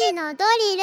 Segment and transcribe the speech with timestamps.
[0.00, 0.76] 時のドリ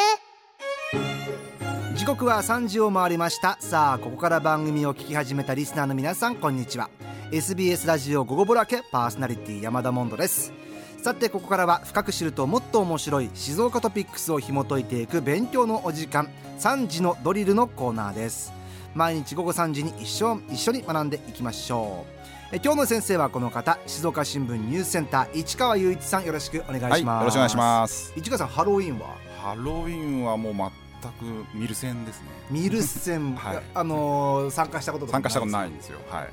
[1.93, 1.97] ル。
[1.97, 3.57] 時刻は3時を回りました。
[3.59, 6.89] さあここから番組を聞き始めたリスナーの皆さんこんにちは。
[7.31, 10.53] SBS ラジオ午後ぼらけパーソナリティ山田モンドです。
[11.01, 18.53] さてここからは深く知るともっと面白い静岡トピックスを紐解いていく勉強のお時間3時のドリルのコーナーです。
[18.93, 22.16] 毎日午後3時に一緒一緒に学んでいきましょう。
[22.49, 28.13] え今日の先生はこの方静岡新聞ニュースセンター市川雄一さんよろしくお願いします、はい、よろしくお願いします。
[28.15, 29.17] 市川さんハロウィンは？
[29.37, 32.27] ハロウィンはもう全くミルセンですね。
[32.49, 35.99] ミルセン、 はい、あのー、参加したこと参加したことないんですよ。
[36.09, 36.27] はい。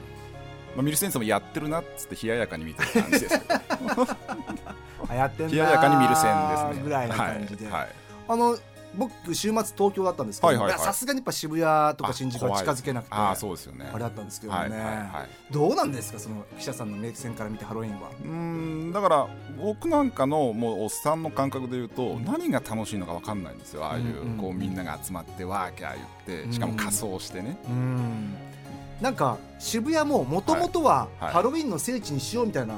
[0.77, 3.35] まあ、ミルセンスもやってるなっつって冷ややかに見てる感じです。
[5.12, 6.83] やってん冷ややかにミルセンですね。
[6.85, 7.88] ぐらいな感じで、はい、はい、
[8.29, 8.57] あの
[8.97, 13.89] 僕週末東京だったんですけどさすがにやっぱ渋谷とか新宿は近づけなくてあそうですよね。
[13.93, 14.85] あれだったんですけどね、
[15.51, 18.11] どうなんですかその記者さんの目線から見てハロウィンは？
[18.23, 19.29] うんだから
[19.62, 23.85] 僕なんかのもうおっさんの感覚で言うと、何が楽しいのか分かんないんですよ。
[23.85, 25.96] ああいう、こうみんなが集まってワーキャー
[26.27, 28.35] 言ってしかも仮装してね、うん
[29.00, 32.74] なんか渋谷ももともとはハロウィンの聖地にしようみたいな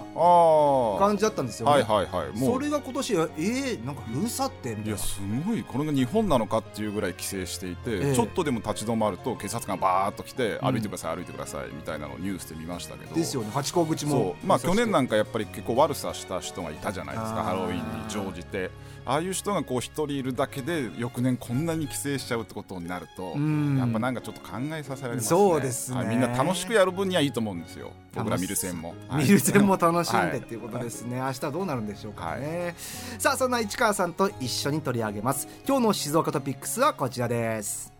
[0.99, 4.89] 感じだったんですよね、はいはいはい、それが今年えー、なんか封鎖ってみたいな。
[4.89, 5.65] いやすごい。
[5.65, 13.15] これが日本なのかっていうぐらい規制していて、えー、ちょっとでも立ち止まると警察官バーっと来て歩いてください、うん、歩いてくださいみたいなのをニュースで見ましたけど。
[13.15, 13.51] ですよね。
[13.53, 14.37] 八甲口も。
[14.45, 18.71] まあ去年なんかやっぱり結構悪さした人がいたじゃないですかハロウィンに乗じて。
[19.07, 23.35] ああいう人がこう一人いるだけで翌年こんなに規制しちゃうってことになるとやっ
[23.93, 25.29] ぱなんかちょっと考えさせられますね。
[25.29, 27.93] そうですね、みんな楽しくやる分にはいいと思うんですよ。
[28.15, 32.75] 僕ら見る線も、はい、見る線も楽しんでっていうことですね、はい、明日どうなるんでしょうかね、はい、
[33.19, 35.47] さあそんな市川さんと一緒に取り上げます。
[35.67, 37.93] 今日の静岡トピックスはこちらです。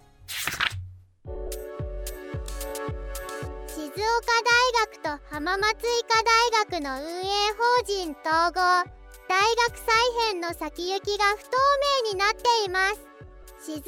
[3.69, 4.01] 静岡
[4.43, 4.55] 大
[4.87, 7.25] 学と浜松医科大学の運営
[7.57, 8.91] 法人統合。
[9.29, 9.87] 大学再
[10.31, 11.51] 編の先行きが不透
[12.05, 13.01] 明になっています。
[13.65, 13.83] 静岡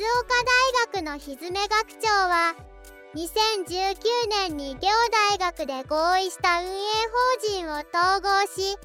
[0.93, 2.57] 大学のひずめ学長は
[3.15, 3.97] 2019
[4.29, 4.91] 年に両
[5.31, 8.77] 大学で合意した運営法人を統合し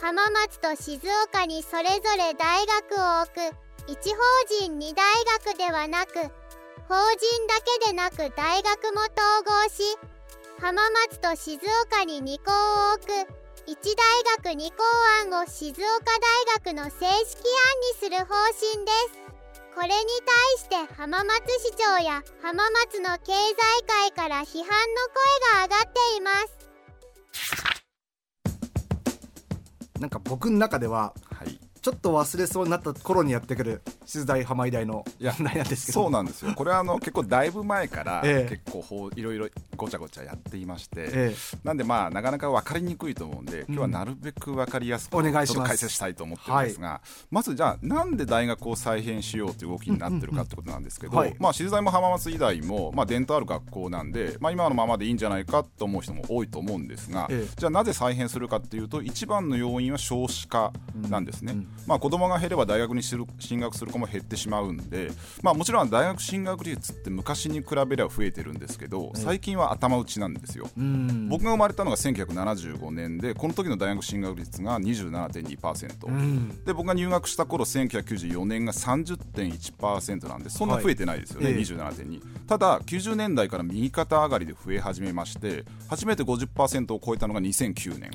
[0.00, 4.22] 浜松と静岡にそれぞれ大学を置く1法
[4.62, 5.04] 人2大
[5.44, 6.14] 学ではなく
[6.88, 9.98] 法人だけでなく大学も統合し
[10.60, 12.50] 浜松と静岡に2校
[12.92, 14.82] を置く一大学二校
[15.30, 17.26] 案を静岡大学の正式案に
[18.00, 19.27] する方針です。
[19.78, 20.02] これに対
[20.58, 23.54] して浜松市長や浜松の経済
[23.86, 24.74] 界から批判の
[25.14, 25.22] 声
[25.54, 26.58] が上がっています。
[30.00, 36.02] なんか僕の中では、はい、ちょっと忘れそうになった頃にやってくる静大浜医大の問題なんですけど。
[36.02, 36.52] そうなんですよ。
[36.54, 60.72] これはあの 結構だいぶ前から結構いろいろごちゃごちゃやっていまして、ええ、なんでまあなかなか分かりにくいと思うんで、今日はなるべく分かりやすく、うん、ちょっと解説したいと思ってるんですが、はい、まずじゃあなんで大学を再編しようという動きになってるかってことなんですけど、まあ静大も浜松医大もまあ伝統ある学校なんで、まあ、今のままでいいんじゃないかと思う人も多いと思うんですが、え、じゃあなぜ再編するかっていうと一番の要因は少子化
[61.08, 61.52] なんですね。
[61.52, 61.58] うん。
[61.58, 63.26] うん、まあ子供が減れば大学に進
[63.60, 65.10] 学する子も減ってしまうんで、
[65.42, 70.68] まあ、もちろん大学進学率って昔に比べれば増えてるんですけど最近は頭打ちなんですよ。
[71.28, 88.10] 僕が生まれたのが1975年でこの時の大学進学率が27.2%で僕が入学した頃1994年が30.1%なんでそんな増えてないですよね、はい、27.2ただ90年代から右肩上がりで増え始めまして初めて50%を超えたのが2009年。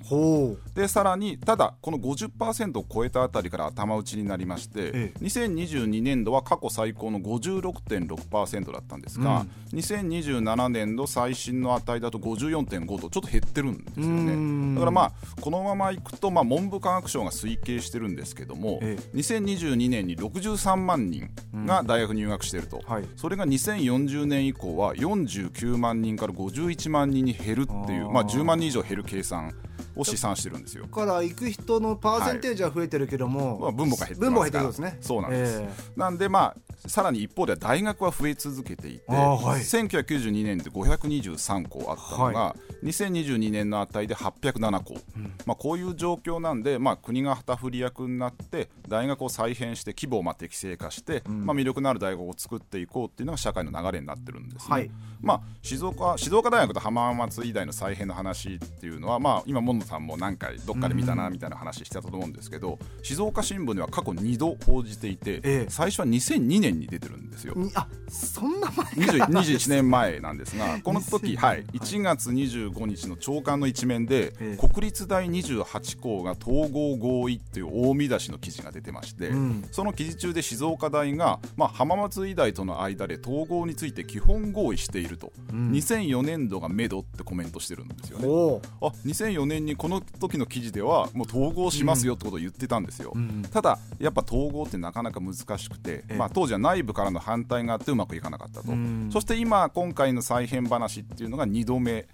[0.74, 14.74] でさらにただこの50%を超えたあたりから頭打ちになりまして、ええ、2022年度は過去最高の56.6%だったんですが、うん、2027年度最新の値だと54.5とちょっと減ってるんですよね。
[14.74, 29.54] だからまあこのままいくと、まあ、文部科学省が推計してるんですけども、ええ、2022年に63万人が大学入学していると、うんはい、それが2040年以降は49万人から51万人に減るっていうまあ、10万人以上減る計算
[29.96, 30.84] を試算してるんですよ。
[30.84, 34.98] だから行く人のパーセンテージは増えてるけども、はい、分母が減って分母が減ってるんですね。
[35.02, 54.92] そうなんです、えー、なんでまあさらに一方では大学は増え続けていて、はい、1992年で523校あったのが、はい、2022年の値で807校、うん、まあ、こういう状況なんで、まあ、国が旗振り役になって大学を再編して規模をまあ適正化して、うん、まあ、魅力のある大学を作っていこうっていうのが社会の流れになってるんですね、はい、
[55.22, 67.56] まあ、静岡静岡大学と浜松医大の再編の話っていうのは、まあ、今門野さんも何回どっかで見たなみたいな話してたと思うんですけど、静岡新聞では過去2度報じていて、ええ、最初は2002年年に出てるんですよ。
[67.76, 88.62] あそんな前21年前なんですが この時、はい、1月25日の朝刊の一面で、国立大28校が統合合意っていう大見出しの記事が出てまして、うん、その記事中で静岡大が、まあ、浜松医大との間で統合について基本合意していると、うん、2004年度がめどってコメントしてるんですよね。
[88.82, 93.12] あ2004年にこの時の記事ではもう統合しますよってことを言ってたんですよ。
[93.16, 98.74] うん、ただやっぱ統合ってなかなか難しくて、まあ、当時は内部からの反対があってうまくいかなかったと、
[99.12, 102.06] そして今今回の再編話っていうのが2度目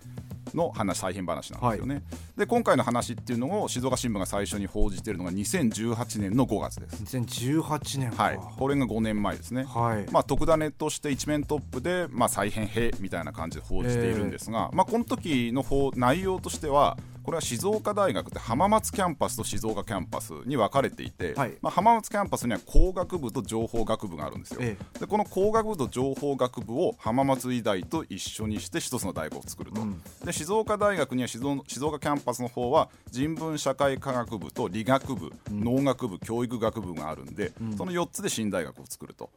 [0.56, 2.04] の話再編話なんですよね、はい、
[2.40, 7.04] で今回の話っていうのを静岡新聞が最初に報じているのが2018年の5月です。
[7.18, 8.40] 2018年はい。
[8.58, 15.64] これが5年前ですね、はい、まあ特ダネとして一面トップで、まあ、再編へみたいな感じで報じているんですが、えー、まあ、この時の
[15.96, 31.64] 内容としてはこれは静岡大学って浜松キャンパスと静岡キャンパスに分かれていて、はい、まあ、浜松キャンパスには工学部と情報学部があるんですよ、ええ、でこの工学部と情報学部を浜松医大と一緒にして一つの大学を作ると、うん、で静岡大学には静岡
[32.00, 39.30] キャンパスの方は人文社会科学部と理学部、うん、農学部教育学部があるんで、うん、その4つで新大学を作ると、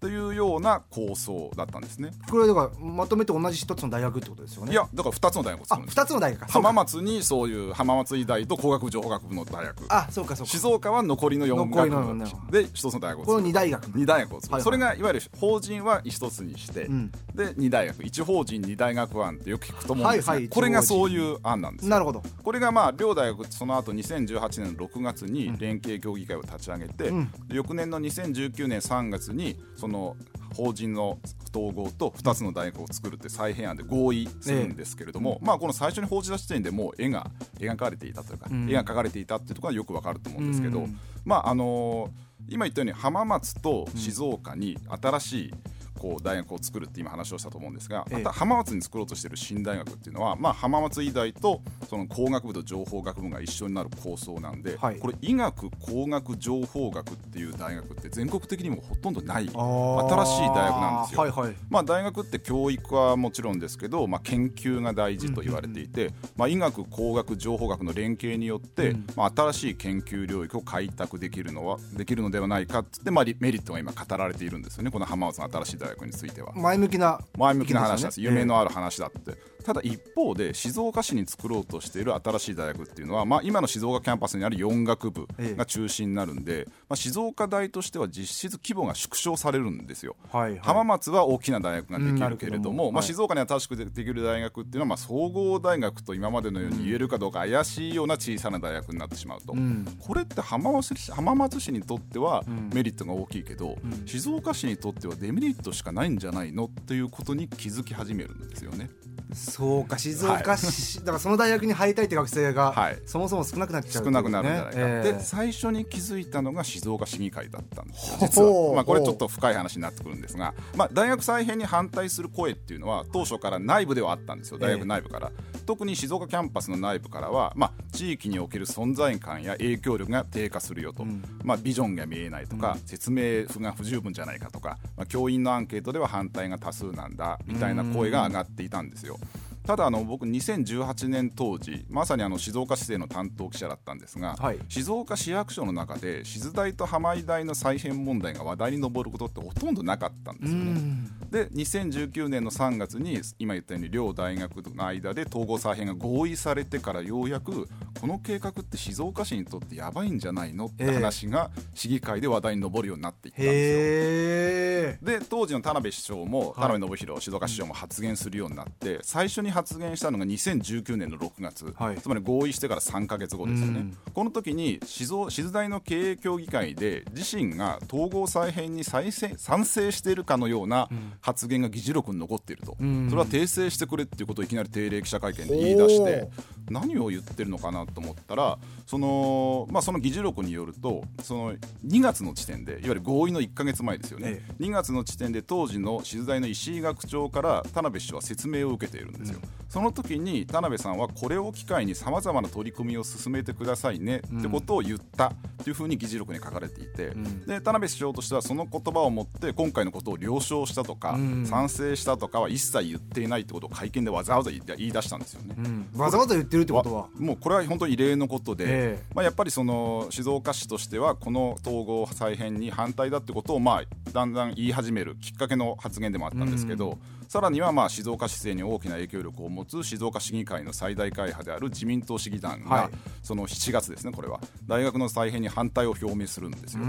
[0.00, 2.10] というような構想だったんですね。
[2.30, 4.72] これだからまとめて同じ一つの大学ってことですよね。
[4.72, 9.84] いやだから2つの大学を作るんです2つの大学浜松にそういう浜松医大と工学部情報学部の大学。
[9.88, 10.50] あそうかそうか。
[10.50, 12.52] 静岡は残りの4学部。
[12.52, 13.86] で一つの大学をこの2大学。
[13.86, 18.02] 2大学を作る、はいはい、それがいわゆる法人は一つにして、うん、で2大学。
[18.04, 30.16] 一法人2大学案ってよく聞くと思うんですが、はいはい、これがそういう案なんですなるほどこれがまあ両大学その後2018年の6月に連携協議会を立ち上げて、うん、翌年の2019年3月にその
[30.54, 31.18] 法人の
[31.54, 40.86] 統合と2つの大学を作るって再編案で合意するんですけれども、まあ、この最初に報じた時点でもう絵が描かれていたというか、絵が描かれていたっていうところはよくわかると思うんですけど、
[41.24, 42.10] まああの
[42.48, 45.54] 今言ったように浜松と静岡に新しい、
[45.98, 61.20] こう大学を作るって今話をしたと思うんですが、また浜松に作ろうとしている新大学っていうのは、まあ、浜松医大とその工学部と情報学部が一緒になる構想なんで、はい、これ医学工学情報学っていう大学って全国的にもほとんどない新しい大学なんですよ。
[61.20, 76.52] はいはい、まあ、大学って教育はもちろんですけど、まあ、研究が大事と言われていて、まあ、医学工学情報学の連携によって、うん、まあ、新しい研究領域を開拓できるのはできるのではないかって、まあ、メリットが今語られているんですよねこの浜松の新しい大学学については。
[76.54, 85.26] 前向きな前向きな話なんです、ね、夢のある話だって、ただ一方で静岡市に作ろうとしている新しい大学っていうのは、まあ、今の静岡キャンパスにある4学部
[85.56, 102.44] が中心になるんで、まあ、静岡大としては実質規模が縮小されるんですよ、はいはい、浜松は大きな大学ができるけれども、まあ、静岡には確かでできる大学っていうのは、まあ、総合大学と今までのように言えるかどうか怪しいような小さな大学になってしまうと、うん、これって浜松市浜松市にとっては
[102.74, 108.88] メリットが大きいけど、うん、静岡市にとってはデメリットしかないんじゃないのっていうことに気づき始めるんですよね。
[109.32, 118.18] そうか静岡市、はい、だからその大学に入りたいって学生が、はい、そもそも少なくなっちゃう、ね、少なくなるんじゃないか、えー、で最初に気づいたのが静岡市議会だったんですよ。
[118.20, 124.58] 実は、まあ、これちょっと深い話になってくるんですが、まあ、大学再編に反対する声っていうのは当初から内部ではあったんですよ。
[124.58, 139.13] 大学内部から、えー、特に静岡キャンパスの内部からは、まあ、地域における存在感や影響力が低下するよと、うん、まあ、ビジョンが見えないとか、うん、説明が不十分じゃないかとか、まあ、教員のアンケートでは反対が多数なんだみたいな声が上がっていたんですよ。
[139.14, 139.53] Show.
[139.66, 151.14] ただあの僕2018年当時まさにあの静岡市政の担当記者だったんですが、はい、静岡市役所の中で静大と浜井大の再編問題が話題に上ることってほとんどなかったんですよね。
[151.30, 157.66] で2019年の3月に今言ったように両大学の間で統合再編が合意されてからようやく
[158.00, 165.18] この計画って静岡市にとってやばいんじゃないのって話が市議会で話題に上るようになっていったんですよ。
[165.18, 180.88] で当時の田辺市長も、田辺信弘静岡市長も発言するようになって最初に発言したのが2019年の6月、はい、つまり合意してから3か月後ですよね、この時に静静大の経営協議会で自身が統合再編に再生賛成しているかのような
[181.20, 186.28] 発言が議事録に残っていると、それは訂正してくれっていうことをいきなり定例記者会見で言い出して
[186.70, 191.54] 何を言ってるのかなと思ったらその,、まあ、その議事録によるとその
[191.86, 199.40] 2月の時点でいわゆる合意の1か月前ですよね、ええ、2月の時点で当時の静大の石井学長から田辺氏は説明を受けているんですよ。
[199.68, 217.08] その時に田辺さんはこれを機会にさまざまな取り組みを進めてくださいねってことを言ったっというふうに議事録に書かれていて、うん、で田辺市長としてはその言葉をもって今回のことを了承したとか、うん、賛成したとかは一切言っていないってことを会見でわざわざ言い出したんですよね、うん、わざわざ言ってるってことは？
[217.18, 223.82] もうこれは本当に異例のことで、えー、まあ、やっぱりその静岡市としてはこの統合再編に反対だってことをまあ
[224.12, 226.98] だんだん言い始めるきっかけの発言でもあったんですけど、
[227.34, 232.90] さらにはまあ静岡市政に大きな影響力を持つ静岡市議会の最大会派である自民党市議団が、はい、
[233.24, 234.38] その7月ですねこれは
[234.68, 236.84] 大学の再編に反対を表明するんですよ。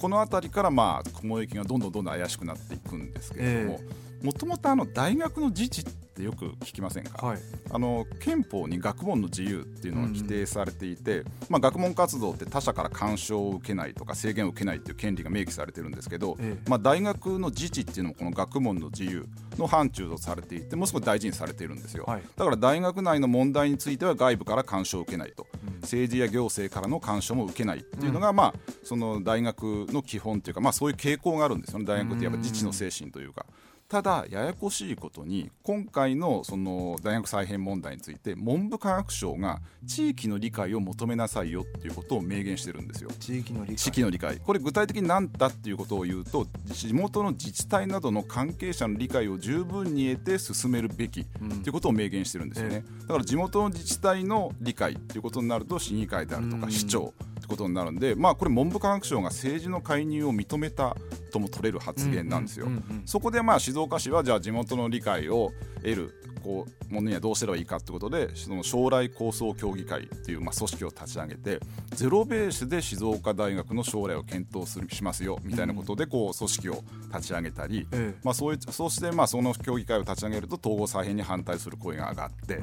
[0.00, 3.80] この辺りからまあ雲行きがどんどんどんどん怪しくなっていくんですけれども。
[3.82, 7.38] えーもともと大学の自治ってよく聞きませんか、はい、
[7.70, 19.26] あの憲法に学問の自由っていうのが規定されていて、うん、まあ、学問活動って他者から干渉を受けないとか制限を受けないっていう権利が明記されてるんですけど、ええ、まあ、大学の自治っていうのもこの学問の自由
[19.58, 31.84] の範疇とされていてもうすごく大事にされているんですよ、はい、だから大学内の問題については外部から干渉を受けないと、うん、政治や行政からの干渉も受けないっていうのが、うん、まあ、その大学の基本というか、まあ、そういう傾向があるんですよね。
[31.84, 33.46] 大学ってやっぱ自治の精神というか。
[33.92, 43.10] ただややこしいことに今回のその大学再編問題について文部科学省が地域の理解を求めなさいよっていうことを明言してるんですよ。
[43.20, 43.76] 地域の理解。
[43.76, 44.38] 地域の理解。
[44.38, 60.96] これ具体的に何だっていうことを言うと地元の自治体などの関係者の理解を十分に得て進めるべきっていうことを明言してるんですよね、だから地元の自治体の理解っていうことになると市議会であるとか市長ってことになるんで、まあ、これ文部科学省が政治の介入を認めた
[61.32, 62.68] とも取れる発言なんですよ。
[63.04, 65.52] そこでまあ静岡市はじゃあ地元の理解を
[65.82, 71.60] 得るこうものにはどうすればいいかってことでその将来構想協議会っていうまあ組織を立ち上げて
[71.94, 76.84] ゼロベースで静岡大学の将来を検討するしますよみたいなことでこう組織を
[77.14, 77.86] 立ち上げたり、
[78.22, 82.60] まあ、そういうそしてまあその協議会を立ち上げると統合再編に反対する声が上がって。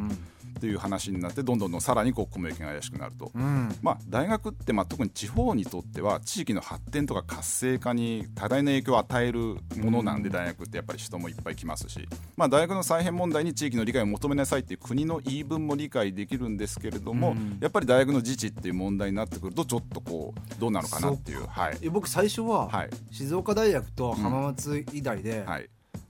[0.50, 9.40] っていう話になってどんどんどんさらにこうコミュニケが怪しくなると、うん、まあ、大学ってまあ特に地方にとっては地域の発展とか活性化に多大な影響を与える
[9.78, 21.46] ものなんで、大学ってやっぱり人もいっぱい来ますし、まあ、大学の再編問題に地域の理解を求めなさいっていう国の言い分も理解できるんですけれども、うん、やっぱり大学の自治っていう問題になってくるとちょっとこうどうなのかなっていう。
[21.46, 25.46] はい、僕最初は、静岡大学と浜松医大で、うん。
[25.46, 25.70] はい、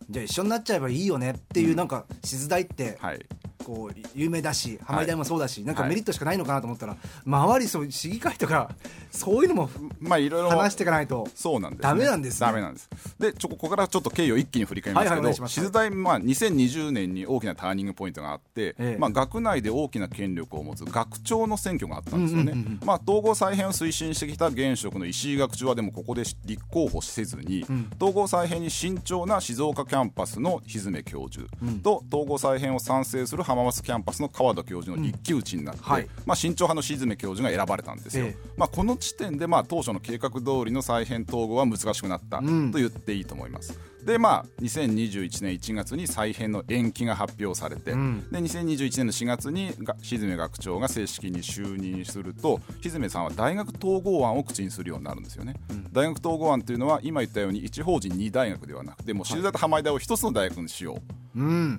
[0.10, 3.26] じゃあ一緒になっちゃえばいいよねっていう、なんか静大って、はい
[3.64, 8.72] こう有名だし浜井大もそうだし、はい、なんかメリットしかないのかなと思ったら、はい、周りそう市議会とか
[9.12, 12.90] そういうのもまあいろいろ話していかないとそうなんです、ね、ダメなんです、ね、ダメなんです。
[13.20, 43.80] でちょここからちょっと経緯を一気に振り返りますけど、はいはい、静大、まあ、2020年に大きなターニングポイントがあって、ええ、まあ、学内で大きな権力を持つ学長の選挙があったんですよね、うんうんうん、まあ、統合再編を推進してきた現職の石井学長はでもここで立候補せずに、うん、統合再編に慎重な静岡キャンパスの日詰教授、うん、と統合再編を賛成する浜松キャンパスの川田教授の一騎打ちになって、うんはい、まあ、慎重派の日詰教授が選ばれたんですよ、えまあ、この時点でまあ当初の計画通りの再編統合は難しくなったと言っていいと思います。
[44.04, 61.29] でまあ2021年1月に再編の延期が発表されて、うん、で2021年の4月に静詰学長が正式に就任すると静詰さんは大学統合案を口にするようになるんですよね、うん、大学統合案というのは今言ったように一法人2大学ではなくてもう静大と浜井大を一つの大学にしよう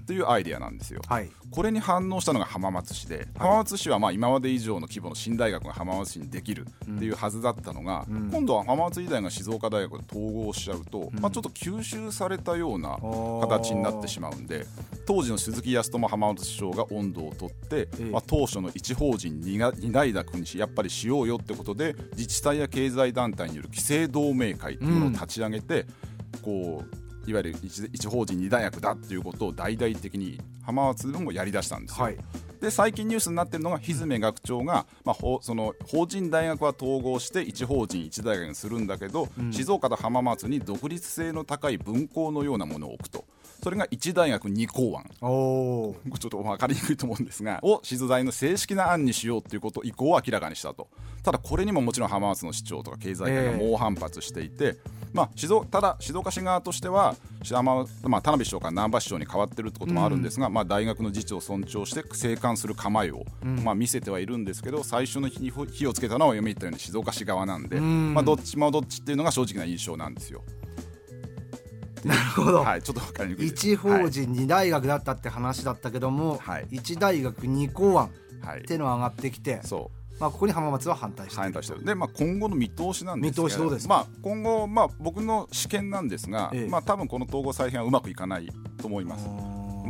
[0.06, 12.96] というアイデアなんですよ、はい、これに反応したのが浜松市で浜松市はまあ今まで以上の規模の新大学が浜松市にできるっていうはずだったのが、うん、今度は浜松医大が静岡大学と統合しちゃうと、まあ、ちょっと吸収されたような
[13.40, 14.66] 形になってしまうんで
[15.06, 19.58] 当時の鈴木康友浜松市長が温度を取って、まあ、当初の一法人二
[19.92, 25.86] 大学にしやっぱりしようよってことで自治体や経済団体による規制同盟会というものを立ち上げて、
[26.42, 32.04] こういわゆる一法人二大学だっていうことを大々的に浜松でもやりだしたんですよ。
[32.04, 32.16] はい、
[32.60, 43.24] で最近ニュースになってるのが日詰学長が、まあ、その法人大学は統合して一法人一大学にするんだけど、うん、静岡と浜松に独立性の高い分校のようなものを置くと。
[43.62, 45.04] それが一大学二校案。
[45.20, 50.88] おちょっと分かりにくいと思うんですがを静大の正式な案にしようということ意向を明らかにしたと。
[51.22, 54.78] ただこれにももちろん浜松の市長とか経済界が猛反発していて、えー、
[55.12, 57.16] まあ、静ただ静岡市側としては
[58.04, 70.42] まあ、田辺市長から難波市長に変わってるってこともあるんですが、うん、まあ、大学の自治を尊重して静観する構えを、うん、まあ、見せてはいるんですけど最初の日に火をつけたのは読み言ったように静岡市側なんで、うん、まあ、どっちもどっちっていうのが正直な印象なんですよ。
[72.04, 81.84] なるほど、はい、ちょっと分かりにくい一法人二大学だったって話だったけども、はい、一大学二校案っていうのが上がってきて、はい、そうまあ、ここに浜松は反対して反対してる。
[81.84, 83.88] で、まあ、今後の見通しなんですけど見通しどうです？
[83.88, 89.26] まあ、今後、まあ、僕の試験なんですが、ええ、まあ、多分この統合再編はうまくいかないと思います。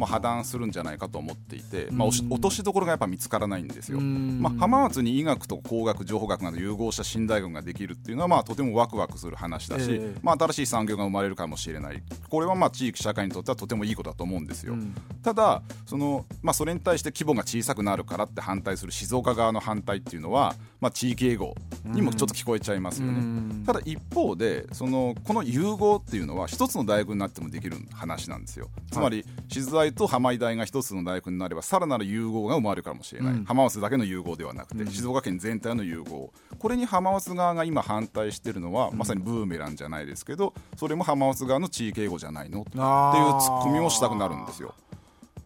[0.01, 4.01] もう破談するんじゃないかと思っていて、まあ、落としどころがやっぱ見つからないんですよ。
[4.01, 14.75] まあ、浜松に医学と工学情報学など融合した新大学ができるっていうのはまあとてもワクワクする話だし、えー、まあ、新しい産業が生まれるかもしれないこれはまあ地域社会にとってはとてもいいことだと思うんですよ。
[15.23, 21.55] ただその、まあ、それに対して規模が小さくなるからって反対する静岡側の反対っていうのは、まあ、地域英語
[21.85, 23.65] にもちょっと聞こえちゃいますよね。
[23.67, 28.71] ただ一方でそのこの融合っていうのは一つの大学になってもできる話なんですよ。
[28.91, 36.33] つまり静大と浜井大が一つの大学になればさらなる融合が生まれるかもしれない、うん、浜松だけの融合ではなくて、静岡県全体の融合。
[36.59, 44.75] これに浜松側が今反対しているのは、まさにブーメランじゃないですけどそれも浜松側の地域英語じゃないのっていうツッコミをしたくなるんですよ。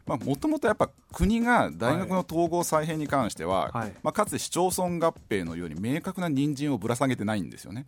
[0.06, 7.86] もともとやっぱ国が大学の統合再編に関しては、はい、まあ、かつて市町村合併のように明確な人参をぶら下げてないんですよね、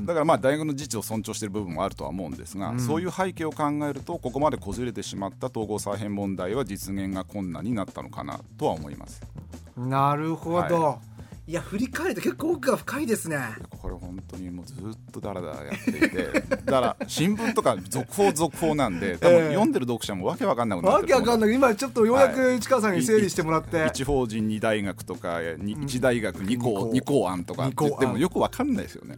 [0.00, 9.22] だからまあ大学の自治を尊重している部分もあるとは思うんですが、うん、そういう背景を考えるとここまでこじれてしまった統合再編問題は実現が困難になったのかなとは思います。
[9.76, 11.13] なるほど、はい
[11.46, 13.38] いや振り返ると結構奥が深いですね。
[13.82, 14.76] これ本当にもうずっ
[15.12, 16.42] とだらだらやっていて。
[16.64, 27.24] だから新聞とか続報続報なんで多分読んでる読者もわけわかんなくなってわけわかんない今ちょっとようやく市川さんに整理してもらって、はい、一法人二大学とか一大学二校二校。
[27.28, 29.16] 案とかって言ってもよくわかんないですよね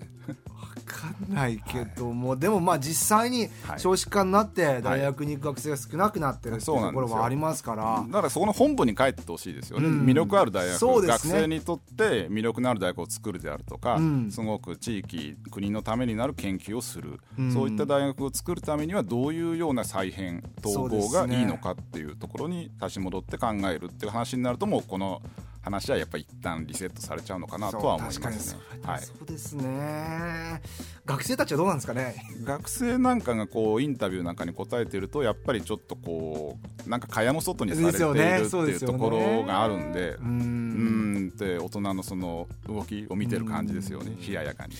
[0.86, 25.22] かんないけども、はい、でもまあ実際に少子化になって大学に行く学生が少なくなってるっていうところもありますから、はい、だからそこの本部に帰ってほしいですよね、うん、魅力ある大学、ね、学生にとって魅力のある大学を作るであるとか、うん、すごく地域国のためになる研究をする、うん、そういった大学を作るためにはどういうような再編統合がいいのかっていうところに立ち戻って考えるっていう話になるともうこの
[25.66, 28.60] 話はやっぱり一旦リセットされちゃうのかなとは思いますね。
[28.84, 30.62] はい、そうですね。
[31.04, 32.14] 学生たちはどうなんですかね。
[32.44, 36.56] 学生なんかがこうインタビューなんかに答えてるとやっぱりちょっとこ
[36.86, 40.10] うなんか蚊帳の外にされているっていうところがあるんで。
[40.20, 44.16] うんって大人のその動きを見てる感じですよね。
[44.26, 44.74] 冷ややかに。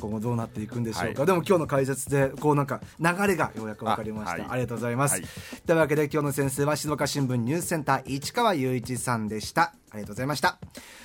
[0.00, 4.32] 今後どうなっていくんでしょうか、はい、でも今日の解説でこうなんか流れがようやく分かりました。
[4.32, 5.22] あはい、ありがとうございます、はい、
[5.66, 9.74] というわけで今日の先生は静岡新聞ニュースセンター市川雄一さんでした。
[9.90, 10.58] ありがとうございました。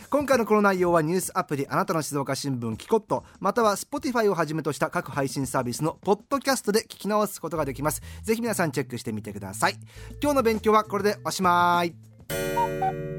[0.10, 3.26] 今回のこの内容はニュースアプリあなたの静岡新聞キコット。
[3.40, 8.02] または Spotify をはじめとした各配信サービスのポッドキャストで聞き直すことができます。
[8.24, 9.76] ぜひ皆さんチェックしてみてください。
[10.22, 13.17] 今日の勉強はこれでおしまい